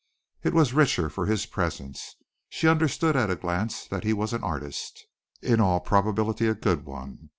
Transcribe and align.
It 0.41 0.55
was 0.55 0.73
richer 0.73 1.11
for 1.11 1.27
his 1.27 1.45
presence. 1.45 2.15
She 2.49 2.67
understood 2.67 3.15
at 3.15 3.29
a 3.29 3.35
glance 3.35 3.85
that 3.85 4.03
he 4.03 4.13
was 4.13 4.33
an 4.33 4.43
artist, 4.43 5.05
in 5.43 5.59
all 5.59 5.79
probability 5.79 6.47
a 6.47 6.55
good 6.55 6.85
one. 6.85 7.29